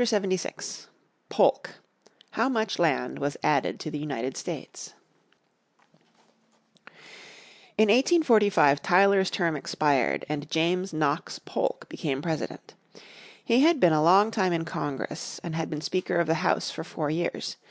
[0.02, 0.88] __________Chapter 76
[1.28, 1.74] Polk
[2.30, 4.94] How Much Land Was Added to the United States
[7.76, 12.72] In 1845 Tyler's term expired and James Knox Polk became President.
[13.44, 16.70] He had been a long time in Congress, and had been Speaker of the House
[16.70, 17.58] for four years.